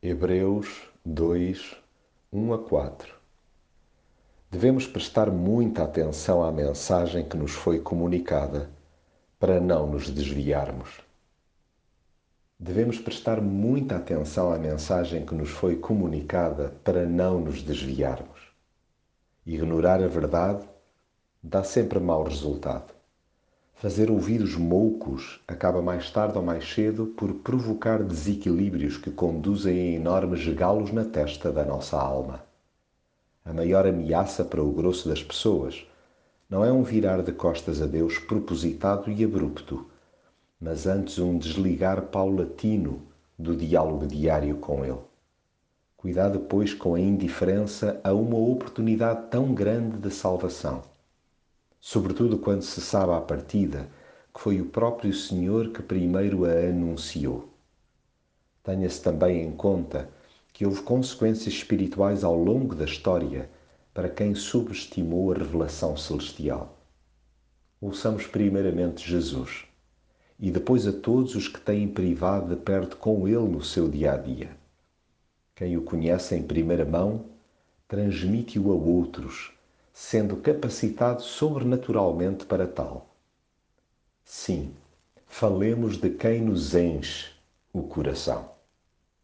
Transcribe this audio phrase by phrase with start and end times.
[0.00, 0.68] Hebreus
[1.04, 1.74] 2,
[2.32, 3.14] 1 a 4
[4.48, 8.70] Devemos prestar muita atenção à mensagem que nos foi comunicada
[9.40, 11.00] para não nos desviarmos.
[12.60, 18.52] Devemos prestar muita atenção à mensagem que nos foi comunicada para não nos desviarmos.
[19.44, 20.64] Ignorar a verdade
[21.42, 22.97] dá sempre mau resultado.
[23.80, 29.92] Fazer ouvidos moucos acaba mais tarde ou mais cedo por provocar desequilíbrios que conduzem a
[29.94, 32.42] enormes galos na testa da nossa alma.
[33.44, 35.86] A maior ameaça para o grosso das pessoas
[36.50, 39.86] não é um virar de costas a Deus propositado e abrupto,
[40.60, 43.02] mas antes um desligar paulatino
[43.38, 44.98] do diálogo diário com Ele.
[45.96, 50.82] Cuidado, pois, com a indiferença a uma oportunidade tão grande de salvação
[51.80, 53.88] sobretudo quando se sabe à partida
[54.34, 57.48] que foi o próprio Senhor que primeiro a anunciou.
[58.62, 60.08] Tenha-se também em conta
[60.52, 63.48] que houve consequências espirituais ao longo da história
[63.94, 66.78] para quem subestimou a revelação celestial.
[67.80, 69.64] Ouçamos primeiramente Jesus
[70.38, 74.12] e depois a todos os que têm privado de perto com Ele no seu dia
[74.12, 74.50] a dia.
[75.54, 77.26] Quem o conhece em primeira mão,
[77.88, 79.52] transmite-o a outros
[80.00, 83.12] sendo capacitado sobrenaturalmente para tal.
[84.24, 84.72] Sim,
[85.26, 87.32] falemos de quem nos enche
[87.72, 88.48] o coração.